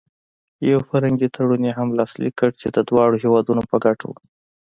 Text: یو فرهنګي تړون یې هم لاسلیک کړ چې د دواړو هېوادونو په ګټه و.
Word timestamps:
یو 0.71 0.79
فرهنګي 0.89 1.27
تړون 1.35 1.61
یې 1.67 1.73
هم 1.79 1.89
لاسلیک 1.99 2.33
کړ 2.39 2.49
چې 2.61 2.67
د 2.75 2.77
دواړو 2.89 3.15
هېوادونو 3.23 3.61
په 3.69 3.75
ګټه 3.85 4.05
و. 4.09 4.13